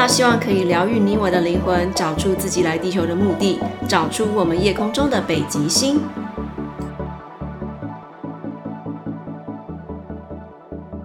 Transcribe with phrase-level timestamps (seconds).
[0.00, 6.00] 这个频道希望可以疗愈你我的灵魂，找出自己来地球的目的，找出我们夜空中的北极星。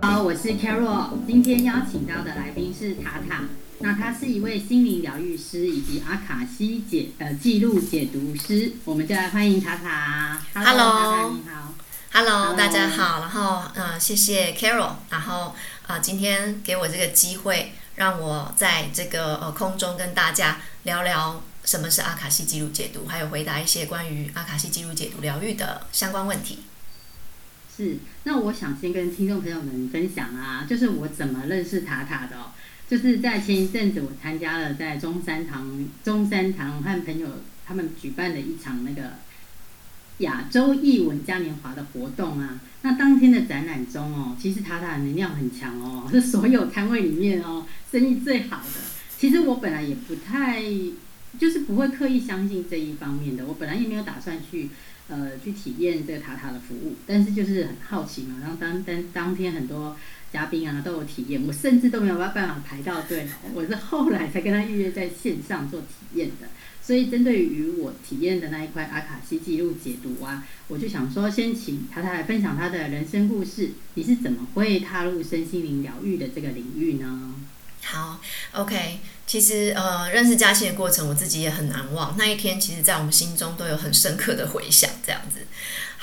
[0.01, 3.43] 好，我是 Carol，今天邀请到的来宾是塔塔。
[3.79, 10.39] 那他是一位心灵疗愈师以及阿卡西解呃记录解读师，我们就来欢迎塔塔。
[10.53, 11.73] Hello，, Hello 塔塔你好。
[12.13, 13.19] Hello，大家好。
[13.19, 15.47] 然后呃，谢谢 Carol，然后
[15.85, 26.59] 啊、呃，今天给我这个机会，让我在这个呃空中跟大家聊聊什么是阿卡西记录解读，还有回答一些关于阿卡西记录解读疗愈的相关问题。
[27.75, 32.37] 是，那我想先跟听众朋友们分享啊，就是我怎么认识塔塔的。
[32.87, 37.27] 就是在前一阵子，我参加了在中山堂中山堂和朋友
[37.65, 39.13] 他们举办的一场那个
[40.19, 42.59] 亚洲艺文嘉年华的活动啊。
[42.81, 48.81] 那当天的展览中哦，其实塔塔的能量很强哦，是 所有摊位里面哦生意最好的。
[49.17, 50.63] 其实我本来也不太，
[51.39, 53.45] 就是不会刻意相信这一方面的。
[53.45, 54.69] 我本来也没有打算去
[55.07, 58.37] 呃去体验这个塔塔的服务，但是就是很好奇嘛。
[58.41, 59.95] 然后当当当天很多。
[60.33, 66.47] 嘉宾啊都有体验，我甚至都没有办法排到队，我是后来才跟他预约在线上做体验的。
[66.85, 73.71] 所以针对于我体验的那一块阿卡西记录解读啊，我就想说，先请塔塔来分享他的人生故事。
[73.95, 77.33] 你是怎么会踏入身心灵疗愈的这个领域呢？
[77.83, 78.19] 好
[78.51, 82.15] ，OK，其实呃，认识嘉欣的过程，我自己也很难忘。
[82.17, 85.39] 那一天，其实在我们心中都有很深刻的回响，这样子。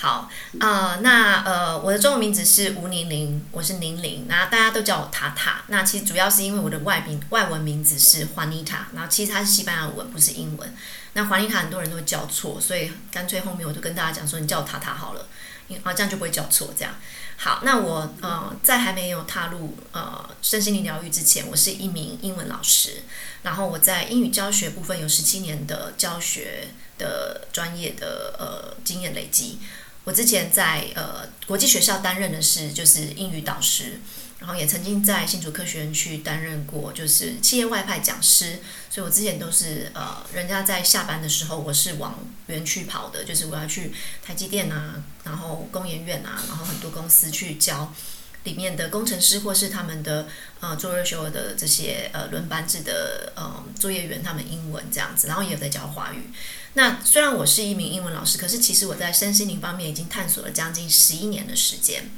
[0.03, 5.62] 好啊、那呃，我的中文名字是吴宁玲，我是宁玲，那大家都叫我塔塔。
[5.69, 10.75] 那其实主要是因为我的外名外文名字是 Juanita，然后其实它是西班牙文，不是英文。
[11.12, 15.25] 那 Juanita 很多人都会叫错，所以干脆后面我就跟大家讲说，你叫我塔塔好了，
[15.69, 16.75] 因啊这样就不会叫错。
[16.77, 16.93] 这样
[17.37, 23.04] 好，那我呃在还没有踏入呃身心灵疗愈之前，我是一名英文老师，
[23.44, 29.60] 然后我在英语教学部分有十七年的教学的专业的呃经验累积。
[30.05, 34.01] 我之前在呃国际学校担任的是就是英语导师，
[34.41, 38.59] 然后也曾经在新竹科学园区担任过就是企业外派讲师，
[38.91, 42.19] 所以我之前都是呃人家在下班的时候，我是往
[42.49, 43.93] 园区跑的，就是我要去
[44.27, 47.95] 台积电啊，然后工研院啊，然后很多公司去教
[48.43, 50.27] 里面的工程师或是他们的
[50.59, 56.29] 呃做日休的这些呃轮班制的呃作业员，他们英文这样子，然后也有在教华语。
[56.75, 62.10] 那虽然我是一名英文老师，可是其实我在身心灵方面已经探索了将近十一年的时间。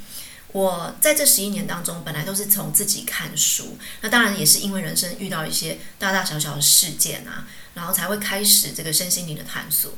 [0.53, 9.91] 我在这十一年当中，本来都是从自己看书，那当然也是因为人生遇到一些大大小小的事件啊，然后才会开始这个身心灵的探索。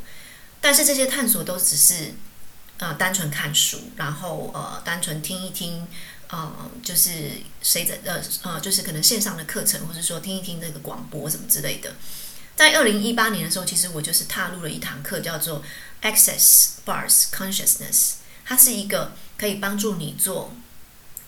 [0.60, 2.16] 但是这些探索都只是
[2.80, 5.88] 呃单纯看书，然后呃单纯听一听，
[6.30, 6.52] 呃
[6.82, 11.94] 就是谁在呃呃就是可能线上的课程，或者说听一听那个广播什么之类的。
[12.58, 15.64] 在二零一八年的时候，其实我就是踏入了一堂课，叫做
[16.02, 18.14] Access Bars Consciousness。
[18.44, 20.52] 它是一个可以帮助你做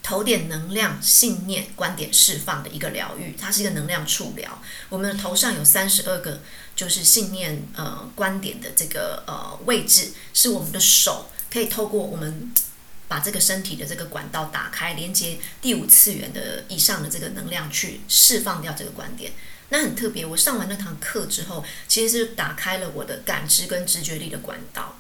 [0.02, 3.36] 头点能量、信念、观点释放的一个疗愈。
[3.40, 4.60] 它是一个能量触疗。
[4.90, 6.42] 我们的头上有三十二个，
[6.76, 12.52] 就是信念呃观点的这个呃位置，是我们的手可以透过我们
[13.08, 19.32] 把这个身体的这个管道打开，连接第五次元的以上的这个能量，去释放掉这个观点。
[19.72, 24.98] 那很特别，我上完那堂课之后，其实是打开了我的感知跟直觉力的管道。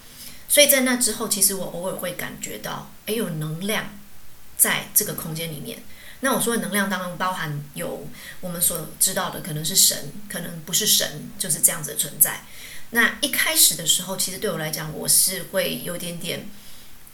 [0.47, 3.97] 所以在那之后，其实我偶尔会感觉到，哎，有能量
[4.57, 5.83] 在这个空间里面。
[6.19, 8.07] 那我说的能量当中包含有
[8.41, 12.43] 我们所知道的，可能是神，可能不是神，就是这样子的存在。
[12.91, 16.47] 那一开始的时候，其实对我来讲，我是会有点点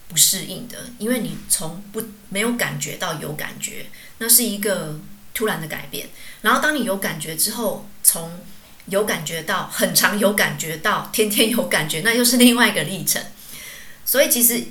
[0.09, 3.85] 不适应的，因为你从不没有感觉到有感觉，
[4.17, 4.99] 那是一个。
[5.35, 6.09] 突然的改变，
[6.41, 8.41] 然后当你有感觉之后，从
[8.87, 13.21] 有感觉到很长有感觉到天天有感觉，那又是另外一个历程。
[14.05, 14.63] 所以其实，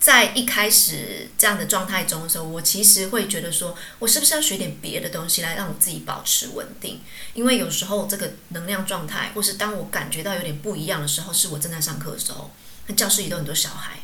[0.00, 7.00] 在一开始这样的状态中的时候，我其实会觉得说，我是不是要学点别的东西来让我自己保持稳定？
[7.34, 12.50] 因为有时候这个能量状态，或是当我感觉到有点不一样的时候，是我正在上课的时候，
[12.86, 14.00] 那教室里都很多小孩。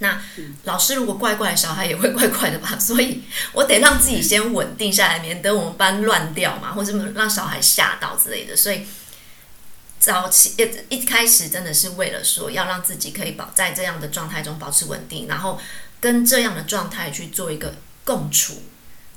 [0.00, 0.22] 那
[0.62, 3.22] 老师如果怪怪，小孩也会怪怪的吧， 所以
[3.52, 8.56] 我得让自己先稳定下来，免得我们班乱掉嘛，或者让小孩吓到之类的。
[8.56, 8.86] 所以
[9.98, 15.60] 早期一一开始真的是为了说要让自己可以保在这样的状态中保持稳定，然后
[16.00, 17.74] 跟这样的状态去做一个
[18.04, 18.62] 共处，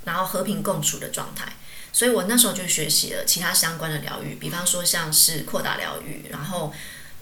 [0.05, 1.53] 然后和平共处的状态。
[1.93, 6.73] 所以我那时候就学习了其他相关的疗愈，比方说像是扩大疗愈，然后。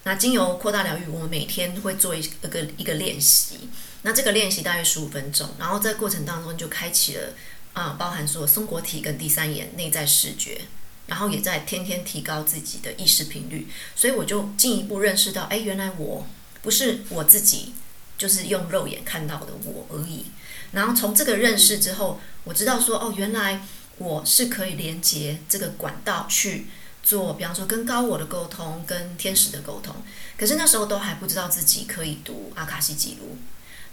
[0.10, 3.70] 那经由扩大疗愈，我们每天会做一个一个练习。
[4.02, 7.34] 那这个练习大约十五分钟，然后在过程当中就开启了
[7.74, 10.62] 啊、包含说松果体跟第三眼内在视觉，
[11.06, 16.26] 然后也在天天提高自己的意识频率，所以我就进一步认识到，哎，原来我
[16.64, 17.76] 不是我自己，
[18.18, 20.26] 就是用肉眼看到的我而已。
[20.72, 23.64] 然后从这个认识之后，我知道说，哦，原来
[24.00, 26.66] 我是可以连接这个管道去
[27.10, 29.96] 做，比方说跟高我的沟通，跟天使的沟通。
[30.38, 33.36] 可是那时候都还不知道自己可以读阿卡西记录。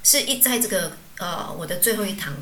[0.03, 2.35] 是一在这个呃我的最后一堂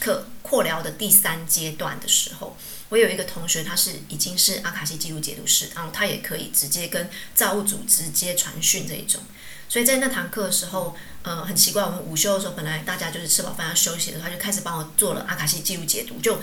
[0.00, 2.56] 课扩疗的第三阶段的时候，
[2.88, 9.20] 我有一个同学，他是已经是阿卡西记录解读师，然后他也可以直接跟造物主直接传讯这一种。
[9.68, 16.40] 所以在那堂课的时候，呃，很奇怪，我们午休的时候本来大家就是吃饱饭要休息的，他就开始帮我做了阿卡西记录解读，就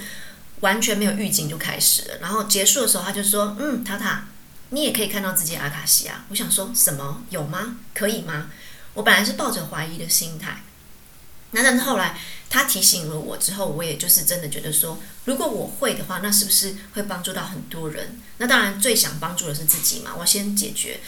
[0.63, 2.17] 完全没有预警就开始了。
[2.21, 4.27] 然后结束的时候，他就说：“嗯，塔塔，
[4.69, 7.21] 你也可以看到自己阿卡西啊。”我想说什么？
[7.29, 7.75] 有吗？
[7.93, 8.49] 可以吗？
[8.93, 10.63] 我本来是抱着怀疑的心态，
[11.51, 12.17] 那但是后来
[12.49, 18.21] 他提醒了我之后，我也就是真的觉得说，如果我会的话，那是不是会帮助到很多人？
[18.37, 20.11] 那当然最想帮助的是自己嘛。
[20.17, 21.01] 我先解决，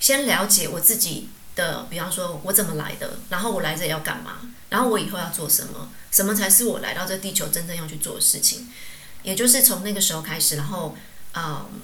[0.00, 4.38] 先了解我自己的，比方说我怎么来的，然后我来这要干嘛，
[4.70, 8.68] 然后我以后要做什么，什么才是我来到这地球真正要去做的事情。
[9.22, 10.96] 也就是从那个时候开始，然后
[11.32, 11.80] 啊、嗯，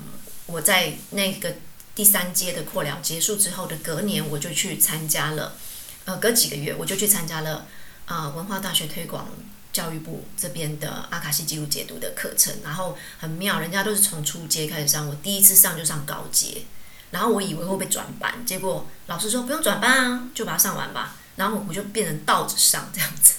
[0.46, 1.54] 我在那个。
[1.98, 5.56] 第三阶的扩疗结束之后的隔年，我就去参加了，
[6.04, 7.66] 呃，隔几个月我就去参加了
[8.06, 9.28] 啊、呃、文化大学推广
[9.72, 16.62] 教育部这边的阿卡西记录解读的课程，然后很妙，人家都是从初阶开始上，我第一次上就上高阶，
[17.10, 23.34] 然后我以为会被转班，结果老师说不用转班啊，就把它上完吧，然后我就变成倒着上这样子，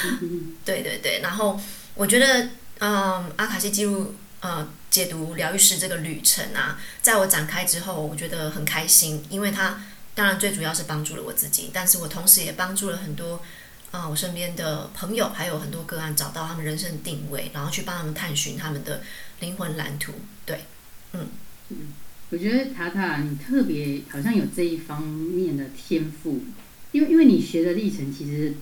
[0.66, 1.58] 对对对，然后
[1.94, 4.14] 我觉得，嗯，阿卡西记录。
[4.40, 9.82] 呃，解读疗愈师这个旅程啊，在我展开之后，我觉得很开心，因为它
[10.14, 13.40] 当然最主要是帮助了我自己，但是我同时也帮助了很多
[13.90, 19.02] 啊、我身边的朋友，还有很多个案找到他们人生的定位，然后去帮他们探寻他们的
[19.40, 20.12] 灵魂蓝图。
[20.44, 20.66] 对，
[21.12, 21.26] 嗯
[21.70, 21.76] 嗯，
[22.30, 26.42] 我觉得塔塔你特别好像有这一方面的天赋，
[26.92, 28.54] 因为因为你学的历程其实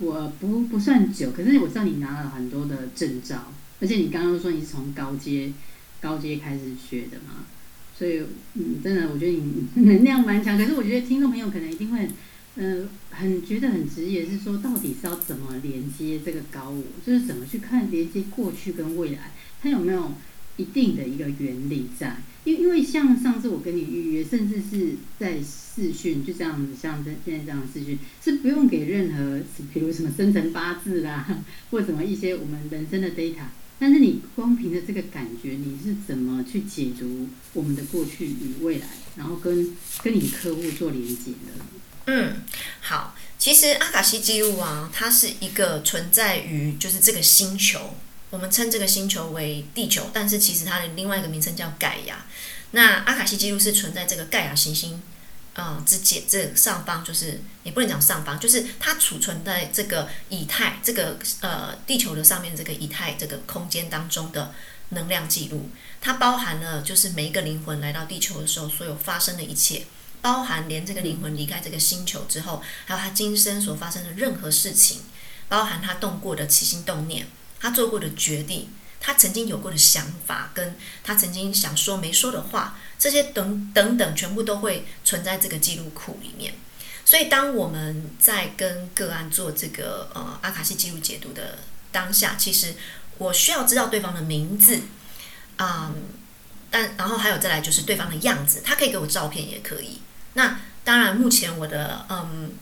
[0.00, 3.52] 我不不算久，可是我知道你拿了很多的证照。
[3.80, 5.52] 而且你刚刚说你是从高阶
[6.00, 7.46] 高阶开始学的嘛，
[7.96, 8.22] 所以
[8.54, 10.58] 嗯，真的我觉得你能量蛮强。
[10.58, 12.08] 可是我觉得听众朋友可能一定会
[12.56, 19.32] 嗯、呃、很觉得很直接，是说到底是要怎么连接这个高我，就是怎么去看连接过去跟未来，
[19.62, 20.12] 他有没有
[20.60, 22.16] 一定的一个原理在？
[22.44, 29.40] 因因为像上次我跟你预约，甚至是在视讯就这样子，像在现在这样的视讯是不用给任何，
[29.72, 31.26] 比如什么生辰八字啦，
[31.70, 33.44] 或什么一些我们人生的 data。
[33.78, 38.86] 但是你光凭着这个感觉，你是怎么去解读我们的过去与未来，
[39.16, 41.64] 然后跟跟你客户做连接的？
[42.06, 42.36] 嗯，
[42.80, 47.94] 好，其实阿卡西记录啊，它是一个存在于就是这个星球，
[48.30, 52.24] 我们称这个星球为地球，但是其实它的另外一个名称叫盖亚。
[52.70, 55.02] 那阿卡西记录是存在这个盖亚行星。
[55.52, 64.54] 啊、嗯，之间这上方就是也不能讲上方，就是它储存在这个以太这个呃地球的上面这个以太这个空间当中的
[64.90, 65.68] 能量记录，
[66.00, 69.84] 它包含了就是每一个灵魂来到地球的时候所有发生的一切，
[70.22, 75.00] 包含连这个灵魂离开这个星球之后，还有他今生所发生的任何事情，
[75.48, 77.26] 包含他动过的起心动念，
[77.60, 78.70] 他做过的决定。
[79.02, 86.52] 他曾经有过的想法，跟他曾经想说没说的话，这些等等等，全部都会存在这个记录库里面。
[87.02, 92.74] 所以，当我们在跟个案做这个呃阿卡西记录解读的当下，其实
[93.16, 94.78] 我需要知道对方的名字，
[95.56, 95.94] 嗯，
[96.70, 100.02] 但然后还有再来就是对方的样子，他可以给我照片也可以。
[100.34, 102.52] 那当然，目前我的嗯。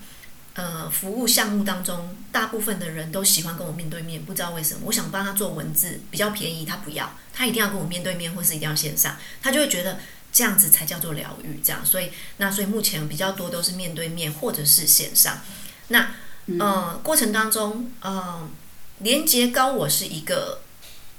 [0.59, 4.81] 呃，服务项目当中，大部分的人都喜欢跟我面对面，不知道为什么。
[4.87, 10.01] 我想帮他做文字比较便宜，他不要，他一定要跟我面对面，或是一定要线上，他就会觉得
[10.33, 11.61] 这样子才叫做疗愈。
[11.63, 15.43] 这样，所以那所以目前比较多都是面对面或者是线上。
[15.87, 16.13] 那
[16.59, 18.51] 呃，过程当中，呃，
[18.99, 20.63] 连接高我是一个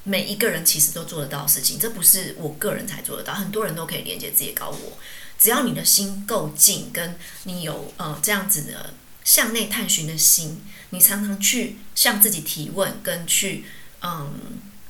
[0.03, 4.98] 每一个人其实都做得到的事情，这不是我个人才做得到，很多人都可以连接自己高我，
[5.39, 8.96] 只要你的心够静，跟你有呃这样子的。
[9.23, 13.65] 向内探寻的心，你常常去向自己提问，跟去
[14.01, 14.31] 嗯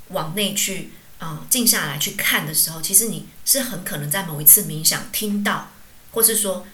[0.09, 5.71] 往内去嗯静下来去看的时候，其实你是很可能在某一次冥想听到，
[6.12, 6.65] 或是说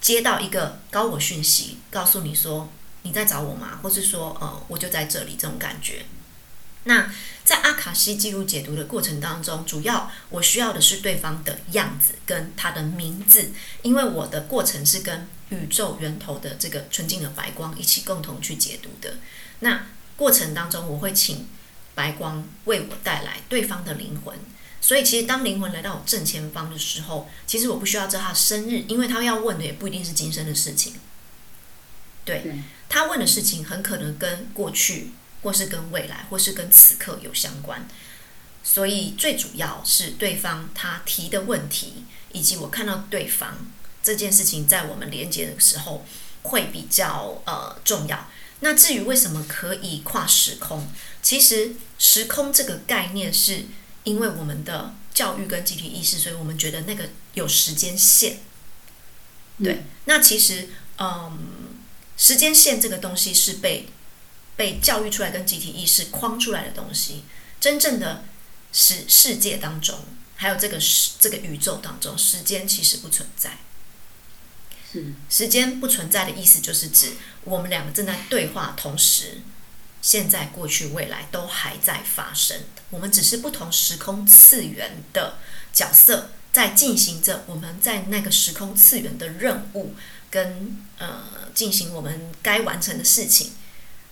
[0.00, 2.70] 接到一个高我讯息，告诉你说
[3.02, 3.78] 你在找我吗？
[3.82, 6.04] 或是说呃我就在这里这种感觉。
[6.84, 7.12] 那
[7.44, 13.50] 在阿卡西记录解读的过程当中，主要我需要的是对方的样子跟他的名字，
[13.82, 19.16] 因为我的过程是跟宇宙源头的这个纯净的白光一起共同去解读的。
[19.60, 19.86] 那
[20.16, 21.48] 过程当中，我会请
[21.94, 24.36] 白光为我带来对方的灵魂。
[24.80, 30.92] 所以，其实当灵魂来到我正前方的时候，其实我不需要知道他的生日，因为他要问的也不一定是今生的事情。
[32.22, 32.58] 对，对
[32.90, 35.12] 他问的事情，很可能跟过去，
[35.44, 37.86] 或是跟未来，或是跟此刻有相关。
[38.64, 43.56] 所以，最主要是对方他提的问题，以及我看到对方
[44.02, 46.04] 这件事情，在我们连接的时候
[46.42, 48.28] 会比较呃重要。
[48.58, 50.90] 那至于为什么可以跨时空，
[51.22, 53.66] 其实时空这个概念是。
[54.04, 58.40] 因为我们的教育跟集体意识，所以我们觉得那个有时间线。
[59.62, 61.38] 对，嗯、那其实，嗯，
[62.14, 63.88] 时间线这个东西是被
[64.56, 67.24] 被教育出来跟集体意识框出来的东西。
[67.60, 68.24] 真正的
[68.72, 69.98] 世世界当中，
[70.36, 73.58] 还有这个时这个宇宙当中，时间其实不存在。
[74.92, 77.12] 是，时间不存在的意思，就是指
[77.44, 79.42] 我们两个正在对话，同时。
[80.02, 85.38] 现在、过去、未来都还在发生，我们只是不同时空次元的
[85.72, 89.94] 角色，在进行着我们在那个时空次元的任务，
[90.30, 93.52] 跟呃进行我们该完成的事情。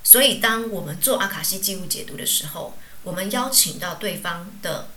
[0.03, 4.89] 所以，当我们做阿卡西记录解读的时候，我们邀请到对方的，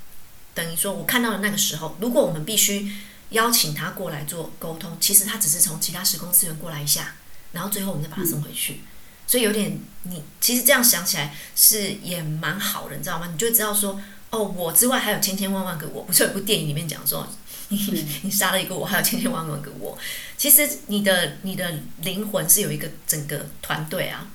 [0.53, 2.91] 等于说我看到的那个时候，如果我们必须
[3.29, 7.15] 邀请他过来做沟通，其实他只是从其他时空次元过来一下，
[7.51, 8.73] 然后最后我们再把他送回去。
[8.73, 8.87] 嗯
[9.27, 13.27] 所以有点，你其实这样想起来是也蛮好的，你知道吗？
[13.31, 16.03] 你就知道说，哦，我之外还有千千万万个我。
[16.03, 17.27] 不是有部电影里面讲说，
[17.69, 19.97] 你 你杀了一个我，还有千千万万个我。
[20.37, 24.27] 其实你的你的灵魂是有一个整个团队啊，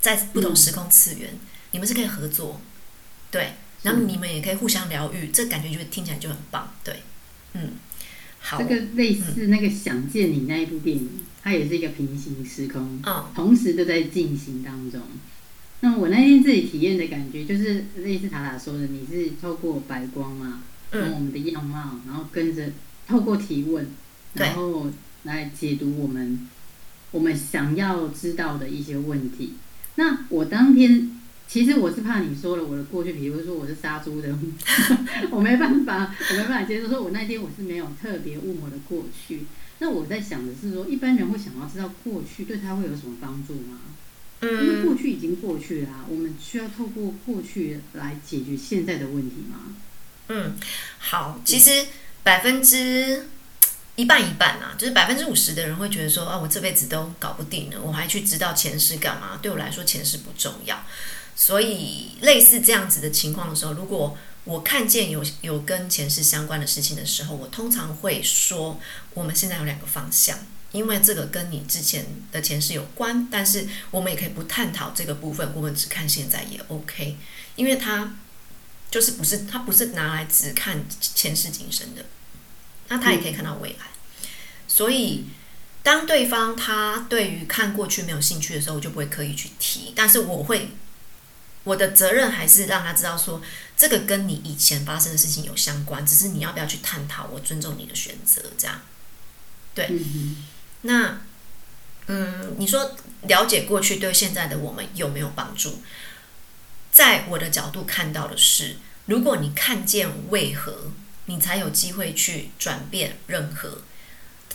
[0.00, 1.38] 在不同时空次元，嗯、
[1.72, 2.60] 你们是可以合作，
[3.30, 3.52] 对，
[3.82, 7.02] 然后你们也可以互相疗愈，这感觉就听起来就很棒，对，
[7.54, 7.72] 嗯，
[8.38, 11.02] 好，这个类似那个想见你那一部电影。
[11.02, 13.24] 嗯它也是一个平行时空，oh.
[13.34, 15.00] 同时都在进行当中。
[15.80, 22.70] 那我那天自己体验的感觉，就是类似塔塔说的，你是透过白光嘛，跟我们的样貌，然后跟着
[23.08, 23.88] 透过提问，
[24.34, 24.88] 然后
[25.22, 26.46] 来解读我们
[27.10, 29.54] 我们想要知道的一些问题。
[30.00, 31.10] 那我当天
[31.46, 34.34] 其实我是怕你说了我的过去，比如说我是杀猪的，
[35.30, 36.88] 我没办法，我没办法接受。
[36.88, 39.42] 说我那天我是没有特别问我的过去。
[39.78, 43.80] 那我在想的是说，一般人会想要知道过去对他会有什么帮助吗？
[44.40, 49.76] 嗯，因为过去已经过去了啊，我们需要透过过去来解决现在的问题吗？
[50.28, 50.56] 嗯，
[50.98, 51.84] 好，其实
[52.22, 53.26] 百分之
[54.00, 59.38] 一半一半啊，就是百分之五十的人会觉得说，啊，我这辈子都搞不定了，我还去知道前世干嘛？
[59.42, 60.82] 对我来说，前世不重要。
[61.36, 68.80] 所以类似这样子的情况的时候，如果我看见有有跟前世相关的事情的时候，我通常会说，
[69.12, 70.38] 我们现在有两个方向，
[70.72, 77.16] 因为这个跟你之前的前世有关，但是我们也可以不探讨这个部分，我们只看现在也 OK，
[77.56, 78.16] 因为它
[78.90, 82.04] 就是不是它不是拿来只看前世今生的，
[82.90, 83.86] 那他也可以看到未来。
[84.68, 85.24] 所以
[85.82, 90.72] 当对方他对于看过去没有兴趣的时候，我就不会刻意去提，但是我会。
[91.62, 93.42] 我的责任还是让他知道说，
[93.76, 98.80] 这个跟你以前发生的事情有相关，只是你要不要去探讨，我尊重你的选择，这样。
[99.74, 100.46] 对，嗯、
[100.80, 101.20] 那，
[102.06, 105.82] 嗯，你说了解过去对现在的我们有没有帮助？
[106.90, 110.90] 在我的角度看到的是，如果你看见为何，
[111.30, 113.82] 你才有机会去转变任何。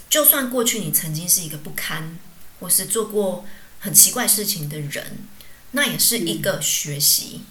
[0.09, 2.19] 就算过去你曾经是一个不堪，
[2.59, 3.45] 或是做过
[3.79, 5.19] 很奇怪事情的人。
[5.71, 7.43] 那也是一个学习。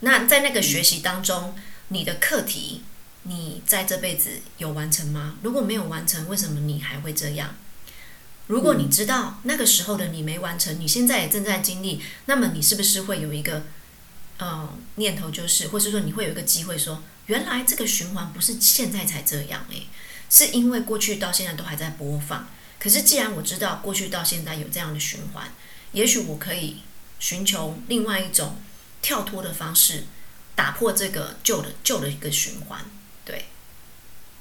[0.00, 1.54] 那在那个学习当中，
[1.88, 2.82] 你的课题，
[3.22, 5.36] 你在这辈子有完成吗？
[5.42, 7.54] 如果没有完成，为什么你还会这样？
[8.48, 13.62] 如果你知道那个时候的你没完成，你现在也正在经历，那么你是不是会有一个
[14.38, 19.86] 呃念头，就是，或是说你会有一个机会说，原来这个循环不是现在才这样诶，
[20.30, 22.48] 是因为过去到现在都还在播放。
[22.78, 25.52] 可是既然我知道过去到现在有这样的循环，
[25.92, 26.78] 也许我可以。
[27.22, 28.56] 寻求另外一种
[29.00, 30.02] 跳脱的方式，
[30.56, 32.84] 打破这个旧的旧的一个循环。
[33.24, 33.44] 对，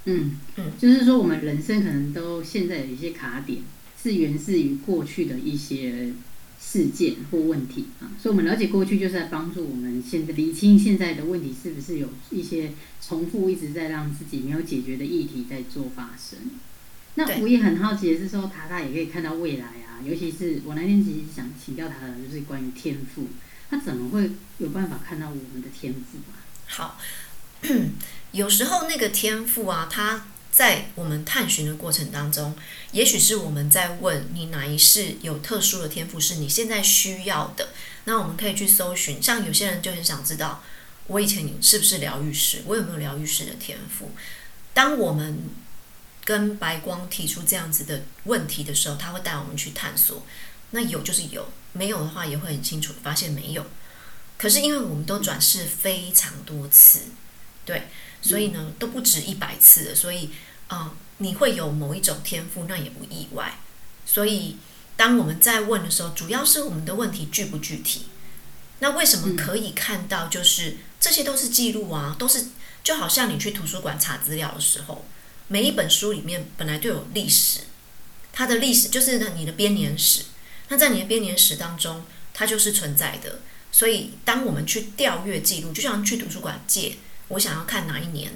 [0.05, 3.61] 嗯嗯，就是说我们人生可能都现在有一些卡点，
[4.01, 6.11] 是源自于过去的一些
[6.61, 8.07] 事件或问题啊。
[8.21, 12.71] 所以，我们了解过去，就是在帮助我们现在理清现在的问题，是不是有一些
[13.05, 16.39] 重复一直在让自己没有解决的议题在做发生。
[17.15, 19.99] 那我也很好奇的是说，塔塔也可以看到未来啊。
[20.05, 23.27] 尤其是我那天其实想请教他的，就是关于天赋。
[23.69, 26.39] 他怎么会有办法看到我们的天赋啊？
[26.67, 26.99] 好，
[28.31, 32.53] 有时候那个天赋啊，他在我们探寻的过程当中，
[32.91, 37.69] 也许是我们在问你哪一世有特殊的天赋是你现在需要的。
[38.03, 40.61] 那我们可以去搜寻，像有些人就很想知道，
[41.07, 44.11] 我以前是不是疗愈师，我有没有疗愈师的天赋？
[44.73, 45.49] 当我们
[46.25, 50.25] 跟白光提出这样子的问题的时候，他会带我们去探索。
[50.71, 53.65] 那有就是有，没有的话也会很清楚发现没有。
[54.37, 57.01] 可是因为我们都转世非常多次，
[57.65, 57.87] 对，
[58.21, 60.29] 所以呢都不止一百次了，所以
[60.67, 63.59] 啊、呃，你会有某一种天赋，那也不意外。
[64.05, 64.57] 所以
[64.97, 68.07] 当我们在问的时候，主要是我们的问题具不具体？
[68.79, 70.27] 那为什么可以看到？
[70.27, 72.47] 就是这些都是记录啊，都是
[72.83, 75.05] 就好像你去图书馆查资料的时候，
[75.47, 77.61] 每一本书里面本来就有历史，
[78.33, 80.23] 它的历史就是你的编年史。
[80.69, 83.39] 那在你的编年史当中，它就是存在的。
[83.73, 86.97] 所以，当我们去调阅记录，就像去图书馆借，
[87.31, 88.31] 我想要看哪一年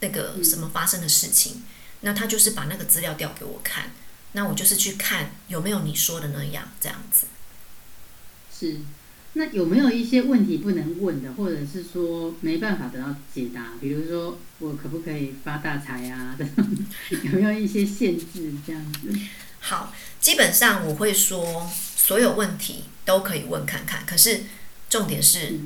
[0.00, 1.62] 那个什么发生的事情，
[2.02, 3.90] 那他就是把那个资料调给我看，
[4.32, 7.26] 那我就是去看有没有你说的那样这样子。
[8.58, 8.80] 是，
[9.34, 13.74] 那有没有一些问题不能问的，或者是说没办法得到解答？
[13.80, 16.36] 比如说，我可不可以发大财啊？
[17.10, 19.12] 有没有一些限制这样子？
[19.60, 24.06] 好，基本上我会说，所有问题都可以问看看。
[24.06, 24.44] 可是
[24.88, 25.58] 重点是，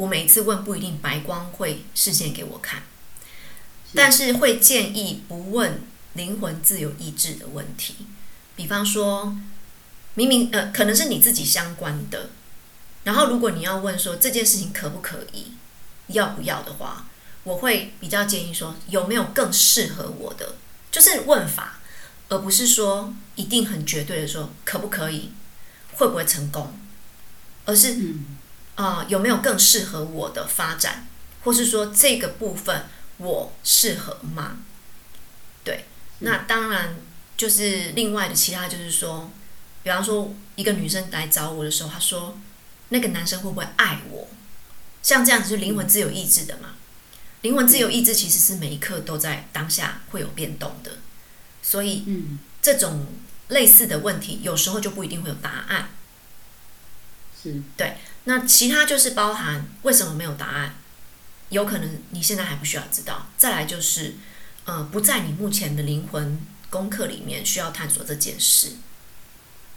[0.00, 2.84] 我每一次问不一定白光会示现给我看，
[3.94, 5.82] 但是会建议不问
[6.14, 7.96] 灵魂自由意志的问题。
[8.56, 9.36] 比方说，
[10.14, 12.30] 明明呃可能是你自己相关的，
[13.04, 15.52] 然后如果你要问说这件事情可不可以，
[16.06, 17.06] 要不要的话，
[17.44, 20.54] 我会比较建议说有没有更适合我的，
[20.90, 21.76] 就是问法。
[22.30, 25.32] 而不是说一定很绝对的说可不可以，
[25.94, 26.72] 会不会成功，
[27.66, 27.98] 而是啊、
[28.80, 31.06] 呃、有没有更适合我的发展，
[31.42, 32.86] 或是说这个部分
[33.18, 34.56] 我适合吗？
[35.62, 35.84] 对，
[36.20, 36.96] 那当然
[37.36, 39.30] 就是另外的其他就是说，
[39.82, 42.38] 比方说一个女生来找我的时候，她说
[42.88, 44.28] 那个男生会不会爱我？
[45.02, 46.70] 像这样子是灵魂自由意志的嘛，
[47.42, 50.92] 灵魂自由意志其实是每一刻都在当下会有变动的。
[51.62, 52.04] 所以，
[52.62, 53.06] 这种
[53.48, 55.90] 类似的问题，有时候就不一定会有答案。
[57.42, 57.96] 是对。
[58.24, 60.74] 那其他就是包含为什么没有答案，
[61.48, 63.28] 有可能你现在还不需要知道。
[63.36, 64.14] 再来就是，
[64.64, 68.72] 呃，不在你目前的灵魂功课里面需要探索这件事。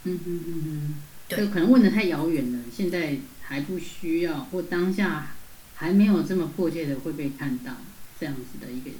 [0.04, 0.94] 嗯嗯嗯嗯，
[1.26, 5.34] 对，可能问的太遥远了，现在还不需要，或当下
[5.74, 7.72] 还没有这么迫切的会被看到
[8.20, 8.90] 这样子的一个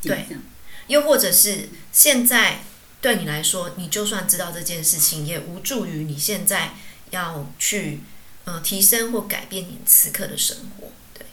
[0.00, 0.38] 现象。
[0.86, 2.62] 又或者是现在
[3.02, 6.72] 对你来说，你就算知道这件事情，也无助于你现在
[7.10, 8.00] 要去
[8.48, 10.90] 呃提升或改变你此刻的生活。
[11.12, 11.26] 对，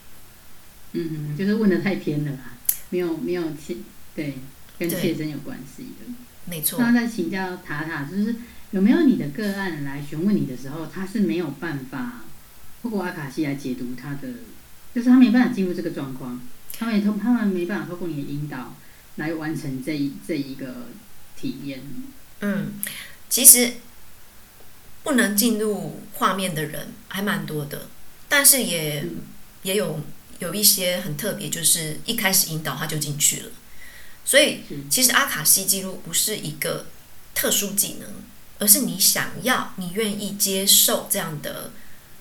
[0.92, 2.58] 嗯嗯，就是问的太偏了吧？
[2.90, 3.78] 没有没有切
[4.14, 4.38] 对，
[4.78, 6.78] 跟切身有关系的，没错。
[6.80, 8.36] 那在请教塔塔，就是
[8.72, 12.24] 有没有你的个案来询问你的时候，他是没有办法
[12.84, 14.28] 透过阿卡西来解读他的，
[14.94, 16.42] 就是他没办法进入这个状况，
[16.78, 18.76] 他们也通他们没办法透过你的引导。
[19.18, 20.88] 来完成这一这一个
[21.38, 21.80] 体验。
[22.42, 22.74] 嗯，
[23.30, 23.76] 其实
[25.04, 27.88] 不能进入画面的人还蛮多的，
[28.28, 29.22] 但是也、嗯、
[29.64, 30.02] 也有
[30.40, 33.52] 有一些很特别，就是一开始引导他就进去了。
[34.26, 36.88] 所以其实阿卡西记录不是一个
[37.34, 38.10] 特殊技能，
[38.60, 41.72] 而是你想要、你愿意接受这样的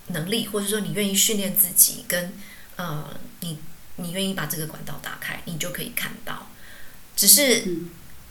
[0.08, 2.32] 能力，或者说你愿意训练自己，跟
[2.76, 3.58] 呃你
[3.96, 6.50] 你愿意把这个管道打开，你就可以看到。
[7.16, 7.64] 只是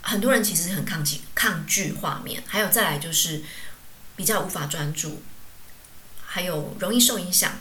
[0.02, 3.41] 很多人其实很抗拒抗拒画面，还有再来就是
[4.15, 5.21] 比较无法专注，
[6.34, 7.60] 还有容易受影响，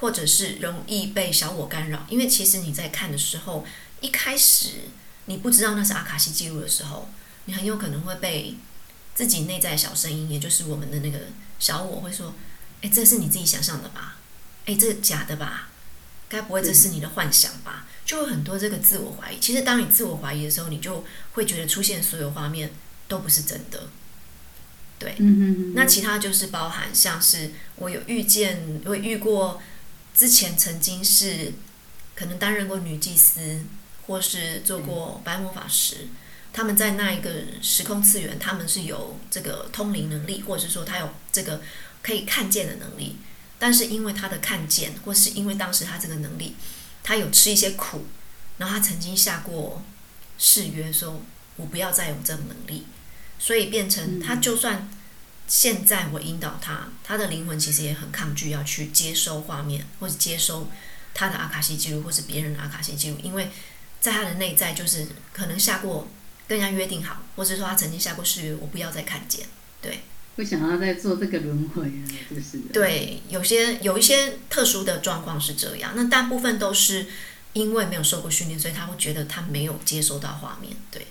[0.00, 2.04] 或者是容易被小我干扰。
[2.10, 3.64] 因为其实你在看的时候，
[4.02, 4.82] 一开始
[5.24, 7.08] 你不知道那是阿卡西记录的时候，
[7.46, 8.54] 你很有可能会被
[9.14, 11.20] 自己内在小声音，也就是我们的那个
[11.58, 12.34] 小我会说
[12.82, 14.18] ：“哎，这是你自己想象的吧？
[14.66, 15.70] 哎，这假的吧？
[16.28, 19.40] 该不会这是你的幻想吧？”就有很多这个自我怀疑。
[19.40, 22.70] 其实，当你自我怀疑的时候，你就会觉得出现所有画面
[23.08, 23.88] 都不是真的。
[24.98, 25.14] 对，
[25.74, 29.60] 那其他就是包含像是我有遇见，我遇过
[30.14, 31.52] 之前曾经是
[32.14, 33.60] 可能担任过女祭司，
[34.06, 36.08] 或是做过白魔法师，
[36.52, 37.30] 他们在那一个
[37.60, 41.60] 时空次元，他们是有这个通灵能力，或者是说他有这个
[42.02, 43.16] 可以看见的能力，
[43.58, 46.54] 但是因为他的看见，或是因为当时他这个能力。
[47.08, 48.04] 他有吃一些苦，
[48.58, 49.80] 然后他曾经下过
[50.38, 51.22] 誓约，说
[51.54, 52.84] 我不要再有这种能力，
[53.38, 54.88] 所以变成他就算
[55.46, 60.68] 现在我引导他，他的灵魂其实也很抗拒要去接收画面，或者接收
[61.14, 63.50] 他的阿卡西记录，或是别人的阿卡西记录，因为
[64.00, 66.08] 在他的内在就是可能下过
[66.48, 69.46] 跟人家约定好，或者说他曾经下过誓约，我不要再看见，
[69.80, 70.00] 对，
[70.34, 77.06] 不想要再做这个轮回了，就是对，有些有一些特殊的状况是这样，那大部分都是
[77.52, 81.06] 因为没有受过训练，所以他会觉得他没有接收到画面，对，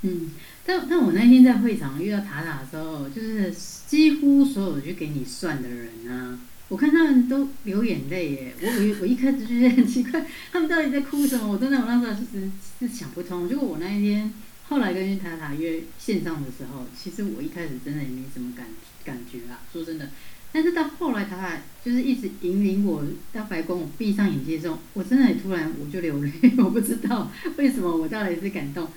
[0.00, 0.32] 嗯。
[0.66, 3.52] 但但我那天在会场遇到塔塔的时候，就是
[3.86, 8.54] 几乎所有去给你算的人啊，我看他们都流眼泪耶。
[8.62, 11.46] 我我我一开始就觉得很奇怪，他们到底在哭什么？
[11.52, 12.50] 我真的我那时候就是
[12.80, 13.46] 是想不通。
[13.46, 14.32] 结果我那一天
[14.68, 18.66] 后来跟塔塔约线上的时候，其实我一开始真的也没什么感
[19.04, 20.08] 感觉啦，说真的。
[20.50, 28.88] 但是到后来塔塔就是一直引领我到白宫，我闭上眼睛的时候，我真的也突然我就流泪，我不知道为什么，我到底是感动。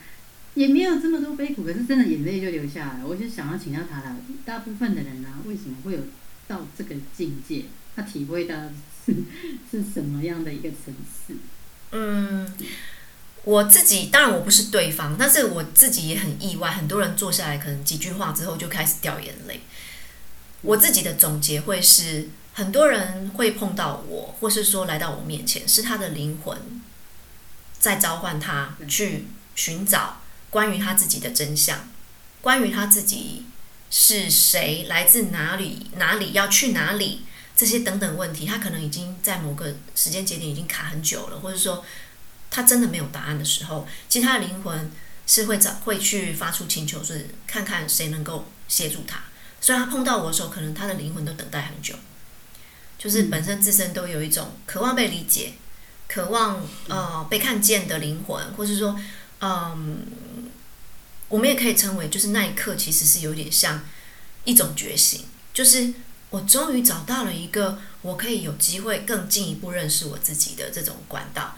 [0.57, 3.05] 也没有这么多悲苦，可是真的眼泪就流下来。
[3.05, 5.99] 我就想要请教塔塔，大部分的人啊，为什么会有
[6.47, 7.65] 到这个境界？
[7.95, 8.55] 他体会到
[9.05, 9.13] 是
[9.69, 11.35] 是什么样的一个层次？
[11.91, 12.51] 嗯，
[13.43, 16.71] 我自己当然我不是对方，但是我自己也很意外。
[16.71, 19.61] 很多人坐下来，可能几句话之后就开始掉眼泪。
[20.63, 26.57] 我自己的总结会是，很多人会碰到我，或是说来到我面前，是他的灵魂
[27.77, 30.23] 在召唤他去寻找。
[30.49, 31.87] 关于他自己的真相，
[32.41, 33.45] 关于他自己
[33.89, 37.23] 是谁，来自哪里，哪里要去哪里，
[37.55, 41.83] 这些等等问题，他可能已经在某个时间节点已经卡很久了，或者说
[42.49, 44.91] 他真的没有答案的时候，其实他的灵魂
[45.25, 49.23] 是会找会去发出请求，是看看谁能够协助他。
[49.59, 51.95] 所以他碰到我的时候，可能他的灵魂都等待很久，
[52.97, 55.53] 就是本身自身都有一种渴望被理解、
[56.07, 58.97] 渴望呃被看见的灵魂，或是说
[59.41, 60.05] 嗯。
[61.29, 63.83] 我们也可以称为，就是那一刻其实是有点像
[64.45, 65.93] 一种觉醒，就是
[66.29, 71.57] 我终于找到了一个我可以有机会更进一步认识我自己的这种管道。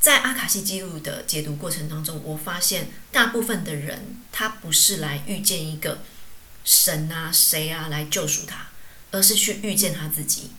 [0.00, 6.02] 在阿卡西记录的解读过程当中，我发现大部分的人他不是来遇见一个
[6.64, 8.68] 神啊、谁啊来救赎他，
[9.12, 10.50] 而是去遇见他自己。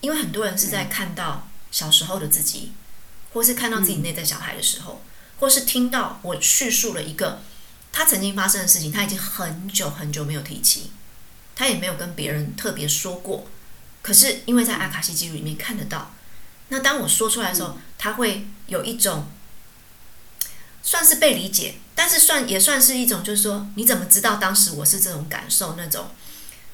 [0.00, 2.72] 因为很多人是在看到小时候的自己，
[3.32, 5.02] 或是看到自己内在小孩的时候，
[5.40, 7.42] 或是听到我叙述了一个。
[7.96, 10.90] 他曾经发生的事情，他已经很久很久没有提起，
[11.54, 13.46] 他也没有跟别人特别说过。
[14.02, 16.12] 可是因为在阿卡西记录里面看得到，
[16.70, 19.28] 那当我说出来的时候，他会有一种
[20.82, 26.08] 算是被理解，但是算也算是一种，就是说你怎么知道当时我是这种感受，那种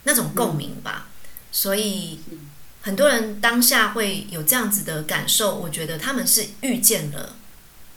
[0.04, 1.09] 那种共鸣吧。
[1.52, 2.20] 所以
[2.80, 7.37] 很多人当下会有这样子的感受，我觉得他们是遇见了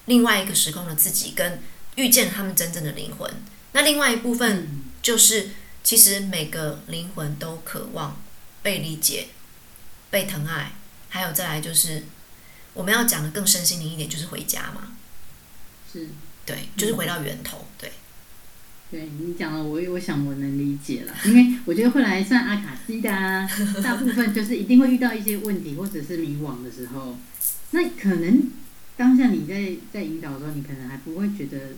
[0.08, 1.64] 另外一个时空的自己跟。
[1.96, 3.32] 遇见他们真正的灵魂，
[3.74, 4.68] 那另外一部分
[5.02, 5.52] 就是，
[5.84, 8.20] 其实每个灵魂都渴望
[8.64, 9.28] 被理解、
[10.10, 10.72] 被疼爱，
[11.10, 12.04] 还有再来就是，
[12.74, 14.94] 我们要讲的更深心灵一点，就是回家嘛。
[15.92, 16.10] 是，
[16.46, 17.68] 对，就是回到源头。
[17.78, 17.92] 对，
[18.90, 23.48] 对你讲了，我我想我能理解了，因为我觉得会来上阿卡西的啊，
[23.84, 27.18] 大部分就是一定会遇到一些问题或者是迷惘的时候，
[27.70, 28.50] 那可能。
[28.96, 31.74] 当下你在在引导的时候，你可能还不会觉得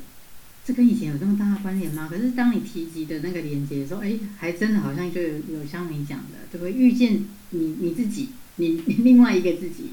[0.66, 2.08] 这跟以前有这么大的关联吗？
[2.12, 9.92] 可是当你提及的那个连接的时候，哎，还真的好像就有有像你讲的，就会遇见你你自己，你，你另外一个自己，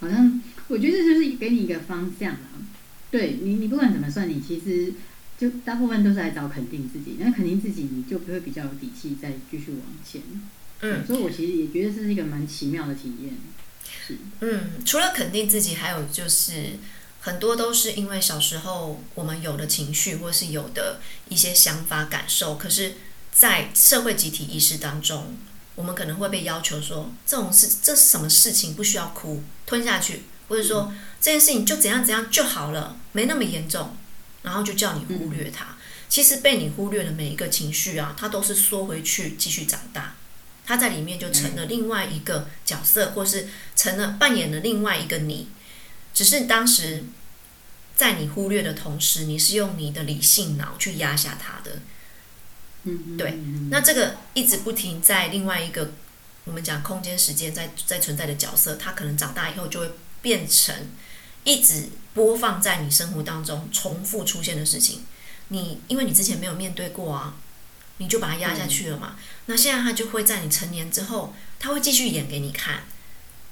[0.00, 2.50] 好像我觉得这就是给你一个方向啊。
[3.10, 4.92] 对你，你不管怎么算，你其实
[5.38, 10.20] 就大部分都是来找肯定自己，那肯定自己，你就不会比较有底气再继续往前。
[10.80, 13.32] 嗯，所以我其实也觉得这是一个蛮奇妙的体验。
[14.40, 16.78] 嗯，除了肯定自己，还有就是
[17.20, 22.94] 很多都是因为小时候我们有的情绪，或是有的一些想法、感受，可是，
[23.32, 25.36] 在社会集体意识当中，
[25.74, 33.96] 我们可能会被要求说，这种事，这是什么事情，不需要哭，吞下去，或者说这件事情就怎样怎样就好了，没那么严重，
[34.42, 35.76] 然后就叫你忽略它。
[36.08, 40.14] 其实被你忽略的每一个情绪啊，它都是缩回去继续长大。
[40.66, 45.48] 他在里面就成了另外一个角色，或是成了扮演了另外一个你。
[46.12, 47.04] 只是当时
[47.94, 51.78] 在你忽略的同时，你是用你的理性脑去压下他的。
[52.82, 53.38] 嗯，对。
[53.70, 55.92] 那这个一直不停在另外一个
[56.44, 60.74] 我们讲空间时间在在存在的角色，他可能长大以后就会变成
[61.44, 65.04] 一直播放在你生活当中重复出现的事情。
[65.48, 67.36] 你因为你之前没有面对过啊。
[67.98, 69.16] 你就把它压下去了嘛？
[69.16, 72.84] 嗯、那现在他就会在你成年之后，他会继续演给你看。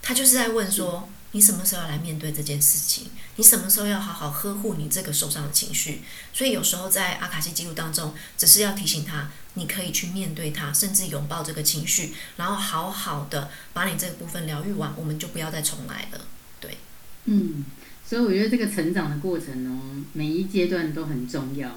[0.03, 3.07] 他就是在问说：你什么时候要来面对这件事情？
[3.37, 6.03] 你什么时候要好好呵护你这个受伤的情绪？
[6.33, 16.27] 所以有时候在阿卡西记录当中，只是要提醒他，你可以去面对他，甚至拥抱这个情绪，然后好好的把你这个部分疗愈完，我们就不要再重来了。
[16.61, 16.77] 对，
[17.25, 17.65] 嗯，
[18.07, 21.71] 所以我觉得这个成长的过程哦，每一阶段都很重要。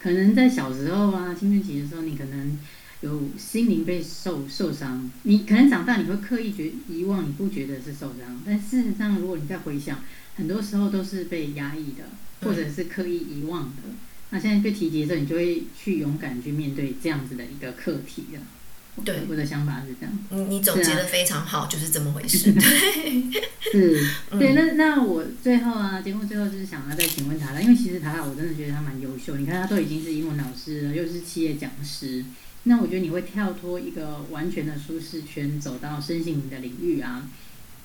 [0.00, 2.58] 可能在小时候啊，青春期的时候，你可能。
[3.02, 9.98] 有心灵被受受伤，你可能长大你会刻意觉遗忘，你不觉得是受伤，但事实上，如果你再回想，
[10.36, 12.04] 很多时候都是被压抑的，
[12.42, 13.82] 或者是刻意遗忘的。
[13.86, 13.94] 嗯、
[14.30, 18.40] 那现在被提及的时候，你就会去勇敢去面对这样子的一个课题了。
[19.04, 20.18] 对，我的想法是这样。
[20.30, 22.52] 你你总结的非常好，是啊、就是这么回事。
[23.72, 24.52] 对，是，对。
[24.52, 32.24] 那那我最后啊，节目最后就是想要再请问塔塔，因为其实塔塔我真的觉得他蛮优秀，你看他都已经是英文老师了，又是企业讲师。
[32.64, 37.28] 那我觉得你会跳脱一个完全的舒适圈，走到身心灵的领域啊。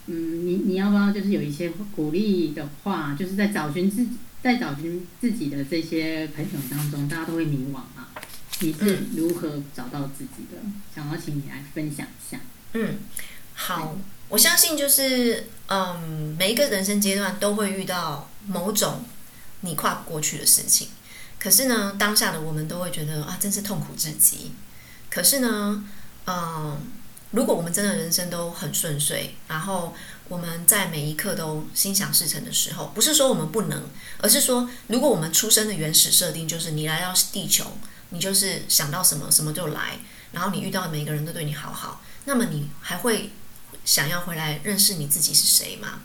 [0.05, 4.11] 嗯，你你要不要就是有一些鼓励的话，就是在找寻自己，
[4.41, 8.09] 在找寻自己的这些朋友当中，大家都会迷惘啊。
[8.59, 10.57] 你是如何找到自己的？
[10.95, 12.39] 想要请你来分享一下。
[12.73, 12.99] 嗯，
[13.53, 13.97] 好，
[14.29, 19.03] 我相信就是嗯，每一个人生阶段都会遇到某种
[19.61, 20.87] 你跨不过去的事情，
[21.39, 24.51] 可是呢，当下的我们都会觉得啊，真是痛苦至极。
[25.09, 25.83] 可是呢，
[26.25, 26.77] 嗯，
[27.31, 29.95] 如果我们真的人生都很顺遂，然后
[30.27, 33.83] 我们在每一刻都心想事成的时候，不是说我们不能，
[34.19, 37.77] 而是说，如果我们出生的原始设定就是你来到地球，
[38.09, 39.99] 你就是想到什么什么就来，
[40.31, 43.31] 然后你遇到的每一个人都对你好好，那么你还会
[43.83, 46.01] 想要回来认识你自己是谁吗？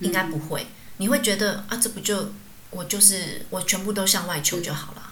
[0.00, 0.68] 应该不会，
[0.98, 2.32] 你会觉得啊，这不就
[2.70, 5.07] 我就是我全部都向外求就好了。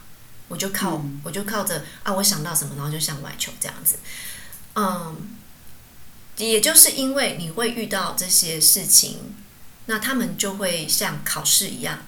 [0.48, 2.12] 我就靠，嗯、我就靠着啊！
[2.12, 3.98] 我想到什么，然后就向外求这样子。
[4.74, 5.36] 嗯，
[6.36, 9.34] 也就是因为你会遇到这些事情，
[9.86, 12.00] 那他们就会像考试一样，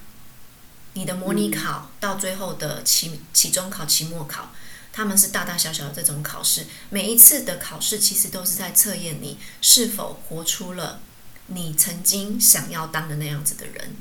[0.92, 4.52] 你的模拟考到最后的期期中考、期末考，
[4.92, 6.66] 他们是大大小小的这种考试。
[6.90, 11.00] 每一次的考试其实都是在测验你是否活出了
[11.46, 13.96] 你曾经想要当的那样子的人。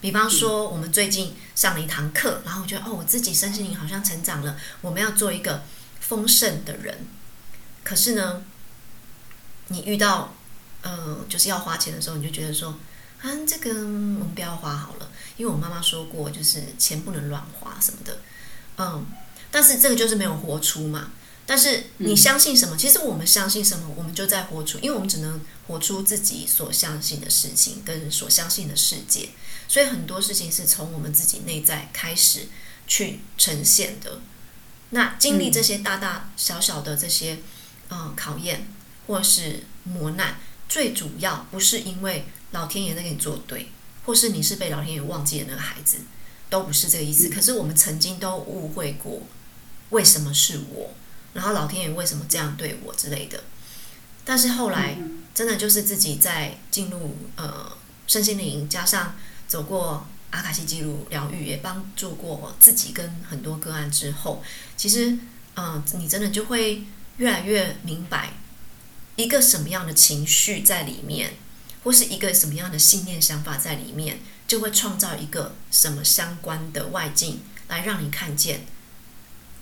[0.00, 4.56] 比方说，我们最近上了一堂课，然后我觉得哦，我自己身心灵好像成长了。
[4.82, 5.64] 我们要做一个
[6.00, 7.06] 丰盛的人，
[7.82, 8.44] 可是呢，
[9.68, 10.34] 你遇到
[10.82, 12.78] 呃，就是要花钱的时候，你就觉得说，
[13.22, 13.84] 啊，这个我
[14.24, 18.18] 们不要花好了，因为我妈妈说过，就是钱不能乱花什么的，
[18.76, 19.04] 嗯，
[19.50, 21.10] 但是这个就是没有活出嘛。
[21.48, 22.76] 但是你相信什么？
[22.76, 29.30] 其实我们相信什么，我们就在活出，因为我们只能活出自己所相信的事情跟所相信的世界。
[29.68, 32.48] 所以很多事情是从我们自己内在开始
[32.86, 34.20] 去呈现的。
[34.90, 37.38] 那经历这些大大小小的这些
[37.90, 38.68] 嗯考验
[39.06, 43.70] 或是磨难，最主要不是因为老天爷在给你作对，
[44.04, 45.98] 或是你是被老天爷忘记的那个孩子，
[46.48, 47.28] 都不是这个意思。
[47.28, 49.22] 可是我们曾经都误会过，
[49.90, 50.94] 为什么是我？
[51.34, 53.44] 然后老天爷为什么这样对我之类的，
[54.24, 54.96] 但是后来
[55.34, 57.76] 真的就是自己在进入呃
[58.06, 64.42] 身心灵，加上走过阿卡西记录疗愈，也帮助过自己跟很多个案之后，
[64.76, 65.18] 其实
[65.54, 66.84] 嗯、你真的就会
[67.16, 68.34] 越来越明白
[69.16, 71.34] 一个什么样的情绪在里面，
[71.82, 78.66] 或是一个什么样的信念想法在里面，就会创造一个什么相关的外境来让你看见。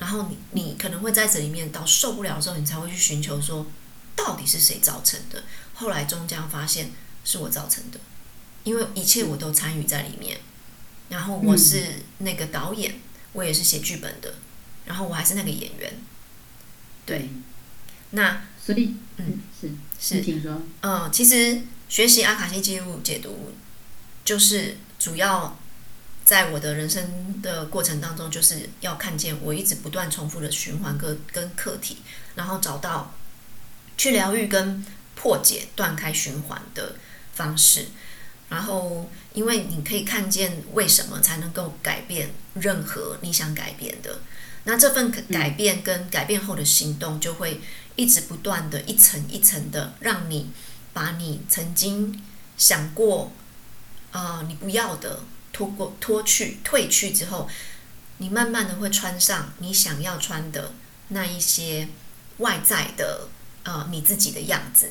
[0.01, 3.65] 然后你你可能会在这里面到受不了的时候，你才会去寻求说，
[4.17, 5.45] 到底是谁造成的？
[5.75, 6.91] 后来终将发现
[7.25, 8.01] 是我造成的，
[8.65, 10.39] 因为一切我都参与在里面。
[11.09, 13.01] 然后我是那个导演，
[13.33, 14.35] 我也是写剧本的，
[14.87, 15.93] 然后我还是那个演员。
[17.07, 17.31] 对，
[18.11, 23.55] 那所以嗯是是听说嗯，其实学习阿卡西记录解读
[24.25, 25.57] 就是主要。
[26.25, 31.99] 在我的人生的过程当中，就是要看见我一直不断重复的循环跟跟课题，
[32.35, 33.13] 然后找到
[33.99, 34.83] 去疗愈跟
[35.15, 36.97] 破解断开循环的
[37.35, 37.89] 方式。
[38.55, 44.21] 然后，因为你可以看见为什么才能够改变任何你想改变的，
[44.63, 47.61] 那这份改变跟改变后的行动，就会
[47.97, 50.53] 一直不断的一层一层的让你
[50.93, 52.23] 把你曾经
[52.57, 53.33] 想过
[54.13, 55.21] 啊、你不要的。
[55.57, 57.49] 脱过脱去褪去之后，
[58.19, 60.73] 你慢慢的会穿上你想要穿的
[61.11, 61.87] 那一些
[62.39, 63.29] 外在的
[63.63, 64.91] 呃你自己的样子，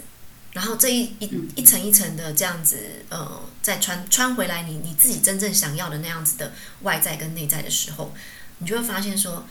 [0.53, 2.77] 然后这一一一层一层的这样子
[3.09, 8.13] 呃再穿穿回来你你自己真正想要的那样子的外在跟内在的时候，
[8.59, 9.45] 你就会发现说，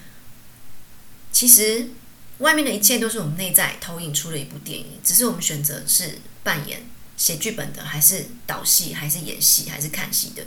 [1.32, 1.88] 其实
[2.38, 6.86] 外面的一切都是我们内在投影出了一部电影，只是我们选择是扮演
[7.16, 10.44] 写剧本的，还是导戏，还是演戏，还是看戏的。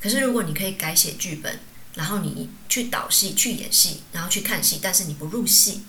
[0.00, 1.58] 可是如果你可以改写剧本，
[1.94, 5.82] 然后你去导戏、去演戏，然后去看戏，但是你不入戏，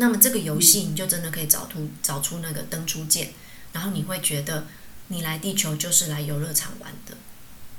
[0.00, 3.28] 那么这个游戏你就真的可以找出找出那个登出键，
[3.74, 4.66] 然后你会觉得
[5.08, 7.16] 你来地球就是来游乐场玩的。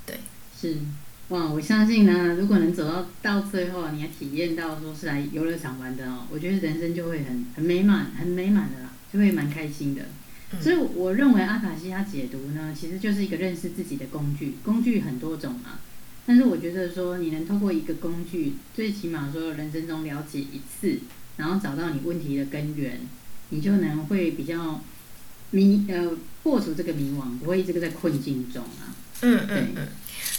[0.06, 0.20] 对，
[0.60, 0.78] 是。
[1.30, 10.04] 哇，我相信呢，如果能走到到最后，你还体验到说是来游乐场玩的哦，我觉得人生就会很很美满，很美满的啦，就会蛮开心的。
[10.52, 15.80] 嗯、所以我认为阿卡西它解读呢，其实就是一个认识自己的工具，工具很多种嘛。
[16.26, 21.00] 但是我觉得说，你能透过一个工具，最起码说人生中了解一次，
[21.38, 23.02] 然后找到你问题的根源，
[23.50, 24.82] 你就能会比较
[25.52, 26.12] 迷呃
[26.44, 28.94] 破除这个迷惘，不会一直在困境中啊。
[29.22, 29.88] 嗯嗯嗯。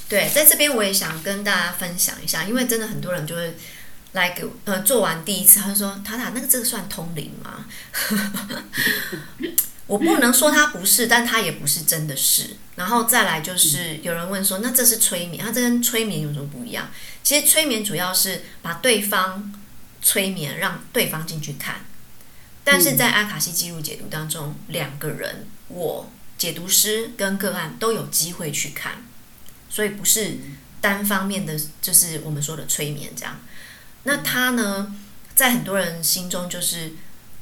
[0.09, 3.55] 对，在这边我也想跟大家分享一下，因为真的很多人就会
[4.13, 7.65] 来给我呃做完第一次，他就说塔塔那个这个算通灵吗？
[9.87, 12.57] 我不能说他不是，但他也不是真的是。
[12.77, 16.89] 然后再来就是有人问说，那这是催眠，他这跟催眠有什么不一样？
[17.23, 19.53] 其实催眠主要是把对方
[20.03, 21.87] 催眠，让对方进去看。
[22.65, 29.05] 但是在阿卡西记录解读当中，两个人，我解读师跟个案都有机会去看。
[29.71, 30.37] 所以不是
[30.81, 33.41] 单方面的，就是我们说的催眠这样。
[34.03, 34.95] 那他呢，
[35.35, 36.93] 在很多人心中就是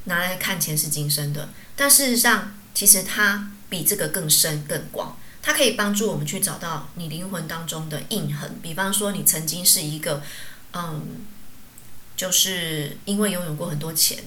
[0.04, 5.18] 拿来看前世今生的，但事实上，其实它比这个更深更广。
[5.42, 10.22] 它可以帮助我们去找到你灵魂当中的印痕，比方说你曾经是一个，
[10.74, 11.24] 嗯，
[12.20, 14.18] 就是因为拥有过很多钱，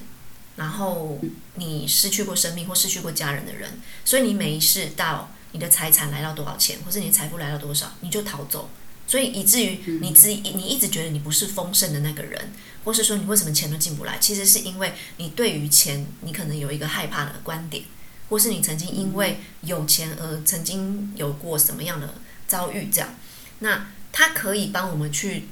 [0.55, 1.19] 然后
[1.53, 3.69] 你失去过生命或失去过家人的人，
[4.03, 5.29] 所以你每一世到。
[5.55, 8.67] 你的财产来到多少钱，或是你的财富来到多少，你就逃走，
[9.05, 12.51] 所以以至于你自，你一直觉得你不是丰盛的那个人，
[12.83, 17.83] 或是说你为什么钱都进不来，其实是因为你对于钱，你可能有一个害怕的观点，
[18.29, 22.15] 或是你曾经因为有钱而曾经有过什么样的
[22.47, 23.13] 遭遇，这样，
[23.59, 25.49] 那它可以帮我们去，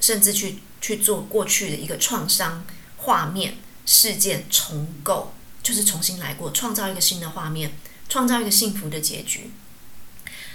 [0.00, 2.64] 甚至去去做过去的一个创伤
[2.98, 7.72] 画面事件重构，就是重新来过，创造一个新的画面。
[8.06, 9.50] 创造一个幸福的结局，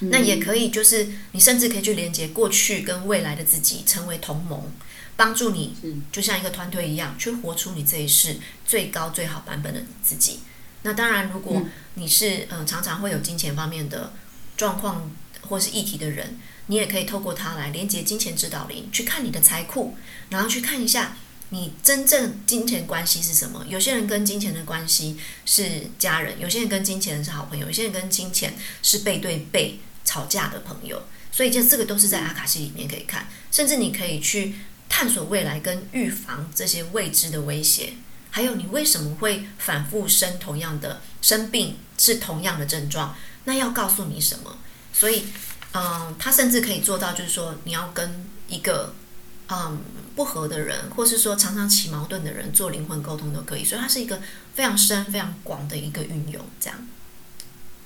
[0.01, 4.71] 那也可以，就是你甚至可以去连接过去跟未来的自己，成为同盟，
[5.17, 5.75] 帮助你，
[6.11, 8.37] 就像一个团队一样，去活出你这一世
[8.67, 10.41] 最高最好版本的自己。
[10.83, 11.63] 那当然，如果
[11.95, 14.13] 你是嗯、呃、常常会有金钱方面的
[14.55, 15.11] 状况
[15.49, 16.37] 或是议题的人，
[16.69, 19.95] 你也可以透过它来连接金钱指导灵，去看你的财库，
[20.29, 21.17] 然后去看一下。
[21.51, 23.65] 你真正金钱关系是什么？
[23.67, 28.53] 有些人跟金钱的关系是家人，有些人跟金钱是好朋友，有些人跟金钱
[28.83, 31.01] 是背对背吵架的朋友。
[31.31, 34.53] 所以，这这个都是在阿卡西里面可以看，甚至你可以去
[34.87, 37.93] 探索未来跟预防这些未知的威胁。
[38.29, 43.15] 还有，你为什么会反复生同样的生病，是同样的症状？
[43.45, 44.59] 那要告诉你什么？
[44.93, 45.25] 所以，
[45.73, 48.93] 嗯，他甚至可以做到，就是说，你要跟一个。
[49.51, 49.79] 嗯，
[50.15, 53.65] 不合的人，或是说常常起矛盾的人，做灵魂沟通都可以。
[53.65, 54.21] 所以它是一个
[54.53, 56.45] 非常深、非常广的一个运用。
[56.59, 56.77] 这样。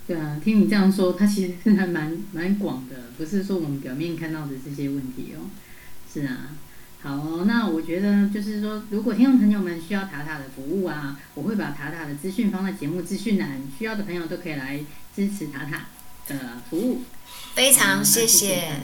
[0.06, 5.48] 对啊，听你这样说，它其实是还蛮蛮广的，不是说我们表面看到的这些问题哦。
[6.12, 6.50] 是啊，
[7.00, 14.84] 好，那我觉得就是说，如果听众朋友们需要塔塔的服务啊，我会把塔塔的资讯放在节目资讯栏，需要的朋友都可以来
[15.16, 15.86] 支持塔塔
[16.28, 17.04] 的服务。
[17.54, 18.80] 非常谢谢，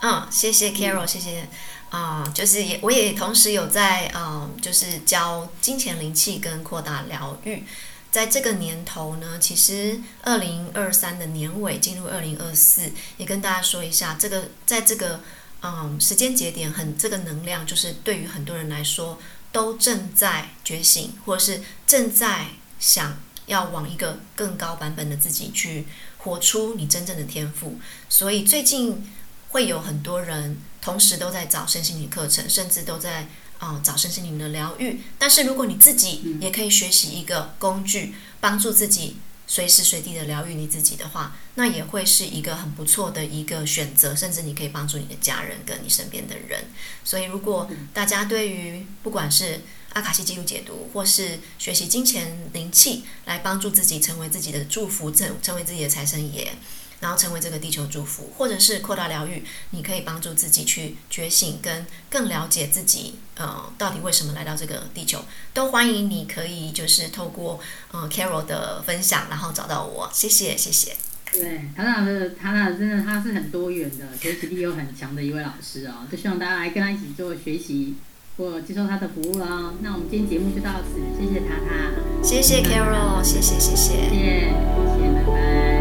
[0.00, 1.48] 嗯，谢谢 Carol，谢谢。
[1.90, 7.62] 啊、嗯，就是也，我也同时有在，嗯，就是教金钱灵气跟扩大疗愈。
[8.10, 15.20] 在这个年头呢，其实二零二三的年尾进入二零二四，也跟大家说一下，这个在这个
[15.62, 19.20] 嗯时间节点很，很这个能量，就是对于很多人来说，
[19.52, 22.46] 都正在觉醒，或是正在
[22.80, 25.86] 想要往一个更高版本的自己去
[26.24, 27.78] 活出你真正的天赋。
[28.08, 29.08] 所以最近
[29.50, 30.58] 会有很多人。
[30.84, 33.22] 同时都在找身心灵课程，甚至都在
[33.58, 35.00] 啊、呃、找身心灵的疗愈。
[35.18, 44.14] 但是如果你自己也可以学习一个工具，帮助自己随时随地的疗愈你自己的话，那也会是一个很不错的一个选择。
[44.14, 46.64] 甚至你可以帮助你的家人跟你身边的人。
[47.02, 49.62] 所以，如果大家对于不管是
[49.94, 56.52] 阿卡西记录解读，或是学习金钱灵气来帮助自己成为自己的祝福，成成为自己的财神爷。
[57.00, 65.22] 然后成为这个地球祝福，或者是扩大疗愈，你可以帮助自己去觉醒，跟更了解自己，呃，到底为什么来到这个地球？
[65.52, 70.08] 都欢迎你可以就是透过呃 Carol 的分享，然后找到我。
[70.14, 70.96] 谢谢，谢谢。
[71.30, 77.96] 对，塔塔的塔塔真的他是很多元的，学习力又很强的一位老师哦，就希望大家来跟他一起做学习
[78.36, 79.74] 我接受他的服务了。
[79.80, 84.50] 那我们今天节目就到此，谢谢塔塔，谢谢 Carol，谢谢谢谢，谢谢，谢
[84.98, 85.73] 谢，拜拜。